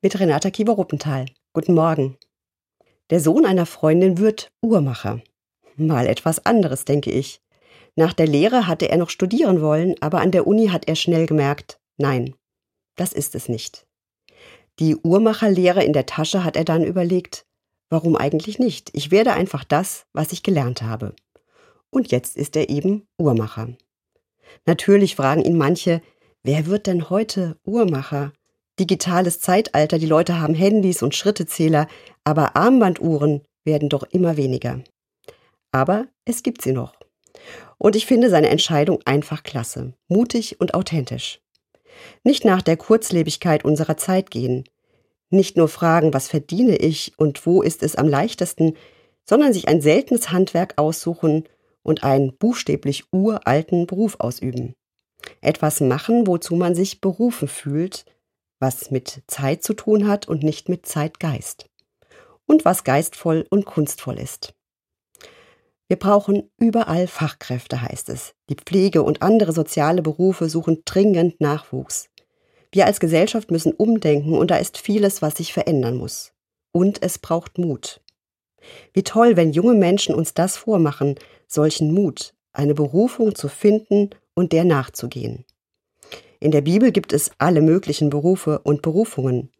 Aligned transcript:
mit 0.00 0.18
Renata 0.20 0.50
Kieber-Ruppenthal. 0.50 1.26
Guten 1.52 1.74
Morgen. 1.74 2.16
Der 3.10 3.18
Sohn 3.18 3.44
einer 3.44 3.66
Freundin 3.66 4.18
wird 4.18 4.52
Uhrmacher. 4.62 5.22
Mal 5.76 6.06
etwas 6.06 6.46
anderes, 6.46 6.84
denke 6.84 7.10
ich. 7.10 7.40
Nach 7.96 8.12
der 8.12 8.28
Lehre 8.28 8.68
hatte 8.68 8.88
er 8.88 8.96
noch 8.96 9.10
studieren 9.10 9.60
wollen, 9.60 9.96
aber 10.00 10.20
an 10.20 10.30
der 10.30 10.46
Uni 10.46 10.68
hat 10.68 10.86
er 10.86 10.94
schnell 10.94 11.26
gemerkt, 11.26 11.80
nein, 11.96 12.36
das 12.94 13.12
ist 13.12 13.34
es 13.34 13.48
nicht. 13.48 13.86
Die 14.78 14.94
Uhrmacherlehre 14.94 15.82
in 15.82 15.92
der 15.92 16.06
Tasche 16.06 16.44
hat 16.44 16.56
er 16.56 16.64
dann 16.64 16.84
überlegt, 16.84 17.44
warum 17.90 18.14
eigentlich 18.14 18.60
nicht? 18.60 18.90
Ich 18.92 19.10
werde 19.10 19.32
einfach 19.32 19.64
das, 19.64 20.06
was 20.12 20.30
ich 20.30 20.44
gelernt 20.44 20.82
habe. 20.82 21.16
Und 21.90 22.12
jetzt 22.12 22.36
ist 22.36 22.54
er 22.54 22.68
eben 22.68 23.08
Uhrmacher. 23.18 23.76
Natürlich 24.64 25.16
fragen 25.16 25.42
ihn 25.42 25.58
manche, 25.58 26.02
wer 26.44 26.66
wird 26.66 26.86
denn 26.86 27.10
heute 27.10 27.58
Uhrmacher? 27.64 28.32
Digitales 28.78 29.40
Zeitalter, 29.40 29.98
die 29.98 30.06
Leute 30.06 30.40
haben 30.40 30.54
Handys 30.54 31.02
und 31.02 31.14
Schrittezähler, 31.14 31.88
aber 32.24 32.56
Armbanduhren 32.56 33.42
werden 33.64 33.88
doch 33.88 34.04
immer 34.04 34.36
weniger. 34.36 34.80
Aber 35.72 36.06
es 36.24 36.42
gibt 36.42 36.62
sie 36.62 36.72
noch. 36.72 36.94
Und 37.78 37.96
ich 37.96 38.06
finde 38.06 38.30
seine 38.30 38.48
Entscheidung 38.48 39.00
einfach 39.04 39.42
klasse, 39.42 39.94
mutig 40.08 40.60
und 40.60 40.74
authentisch. 40.74 41.40
Nicht 42.24 42.44
nach 42.44 42.62
der 42.62 42.76
Kurzlebigkeit 42.76 43.64
unserer 43.64 43.96
Zeit 43.96 44.30
gehen, 44.30 44.64
nicht 45.30 45.56
nur 45.56 45.68
fragen, 45.68 46.14
was 46.14 46.28
verdiene 46.28 46.76
ich 46.76 47.12
und 47.18 47.44
wo 47.44 47.62
ist 47.62 47.82
es 47.82 47.96
am 47.96 48.08
leichtesten, 48.08 48.74
sondern 49.24 49.52
sich 49.52 49.68
ein 49.68 49.82
seltenes 49.82 50.30
Handwerk 50.30 50.74
aussuchen 50.76 51.44
und 51.82 52.02
einen 52.02 52.36
buchstäblich 52.36 53.04
uralten 53.12 53.86
Beruf 53.86 54.16
ausüben. 54.20 54.74
Etwas 55.40 55.80
machen, 55.80 56.26
wozu 56.26 56.56
man 56.56 56.74
sich 56.74 57.00
berufen 57.00 57.48
fühlt, 57.48 58.04
was 58.58 58.90
mit 58.90 59.22
Zeit 59.26 59.62
zu 59.62 59.74
tun 59.74 60.08
hat 60.08 60.28
und 60.28 60.42
nicht 60.42 60.68
mit 60.68 60.86
Zeitgeist. 60.86 61.68
Und 62.46 62.64
was 62.64 62.84
geistvoll 62.84 63.46
und 63.50 63.66
kunstvoll 63.66 64.18
ist. 64.18 64.54
Wir 65.88 65.98
brauchen 65.98 66.50
überall 66.58 67.06
Fachkräfte, 67.06 67.80
heißt 67.80 68.10
es. 68.10 68.34
Die 68.50 68.56
Pflege 68.56 69.02
und 69.02 69.22
andere 69.22 69.52
soziale 69.52 70.02
Berufe 70.02 70.48
suchen 70.48 70.82
dringend 70.84 71.40
Nachwuchs. 71.40 72.10
Wir 72.70 72.84
als 72.84 73.00
Gesellschaft 73.00 73.50
müssen 73.50 73.72
umdenken 73.72 74.34
und 74.34 74.50
da 74.50 74.56
ist 74.56 74.76
vieles, 74.76 75.22
was 75.22 75.36
sich 75.36 75.54
verändern 75.54 75.96
muss. 75.96 76.32
Und 76.72 77.02
es 77.02 77.18
braucht 77.18 77.56
Mut. 77.56 78.02
Wie 78.92 79.02
toll, 79.02 79.36
wenn 79.36 79.52
junge 79.52 79.74
Menschen 79.74 80.14
uns 80.14 80.34
das 80.34 80.58
vormachen, 80.58 81.14
solchen 81.46 81.94
Mut, 81.94 82.34
eine 82.52 82.74
Berufung 82.74 83.34
zu 83.34 83.48
finden 83.48 84.10
und 84.34 84.52
der 84.52 84.64
nachzugehen. 84.64 85.46
In 86.40 86.52
der 86.52 86.60
Bibel 86.60 86.92
gibt 86.92 87.12
es 87.12 87.32
alle 87.38 87.60
möglichen 87.60 88.10
Berufe 88.10 88.60
und 88.60 88.82
Berufungen. 88.82 89.50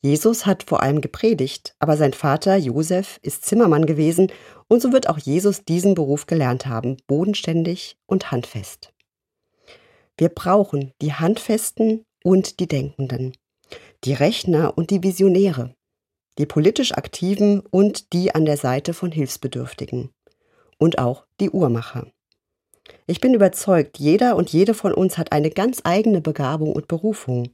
Jesus 0.00 0.46
hat 0.46 0.64
vor 0.64 0.82
allem 0.82 1.00
gepredigt, 1.00 1.74
aber 1.78 1.96
sein 1.96 2.12
Vater 2.12 2.56
Josef 2.56 3.18
ist 3.22 3.44
Zimmermann 3.44 3.86
gewesen 3.86 4.30
und 4.68 4.82
so 4.82 4.92
wird 4.92 5.08
auch 5.08 5.18
Jesus 5.18 5.64
diesen 5.64 5.94
Beruf 5.94 6.26
gelernt 6.26 6.66
haben, 6.66 6.96
bodenständig 7.06 7.96
und 8.06 8.30
handfest. 8.30 8.92
Wir 10.16 10.28
brauchen 10.28 10.92
die 11.00 11.12
Handfesten 11.12 12.04
und 12.24 12.60
die 12.60 12.68
Denkenden, 12.68 13.32
die 14.04 14.14
Rechner 14.14 14.76
und 14.76 14.90
die 14.90 15.02
Visionäre, 15.02 15.74
die 16.38 16.46
politisch 16.46 16.92
Aktiven 16.92 17.60
und 17.60 18.12
die 18.12 18.34
an 18.34 18.44
der 18.44 18.56
Seite 18.56 18.94
von 18.94 19.10
Hilfsbedürftigen 19.10 20.10
und 20.78 20.98
auch 20.98 21.26
die 21.40 21.50
Uhrmacher. 21.50 22.12
Ich 23.06 23.20
bin 23.20 23.34
überzeugt, 23.34 23.98
jeder 23.98 24.36
und 24.36 24.52
jede 24.52 24.74
von 24.74 24.94
uns 24.94 25.18
hat 25.18 25.32
eine 25.32 25.50
ganz 25.50 25.80
eigene 25.84 26.20
Begabung 26.20 26.72
und 26.72 26.88
Berufung. 26.88 27.48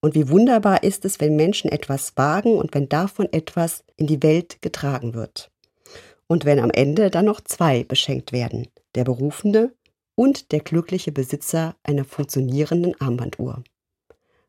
Und 0.00 0.14
wie 0.14 0.28
wunderbar 0.28 0.82
ist 0.82 1.04
es, 1.04 1.20
wenn 1.20 1.36
Menschen 1.36 1.70
etwas 1.70 2.16
wagen 2.16 2.56
und 2.56 2.74
wenn 2.74 2.88
davon 2.88 3.28
etwas 3.32 3.84
in 3.96 4.06
die 4.06 4.22
Welt 4.22 4.62
getragen 4.62 5.14
wird. 5.14 5.50
Und 6.26 6.44
wenn 6.44 6.58
am 6.58 6.70
Ende 6.70 7.10
dann 7.10 7.26
noch 7.26 7.40
zwei 7.42 7.84
beschenkt 7.84 8.32
werden, 8.32 8.66
der 8.94 9.04
Berufene 9.04 9.72
und 10.14 10.52
der 10.52 10.60
glückliche 10.60 11.12
Besitzer 11.12 11.76
einer 11.82 12.04
funktionierenden 12.04 12.98
Armbanduhr. 13.00 13.62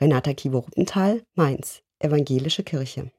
Renata 0.00 0.32
Kiewer-Ruppenthal, 0.32 1.22
Mainz, 1.34 1.82
Evangelische 1.98 2.62
Kirche. 2.62 3.10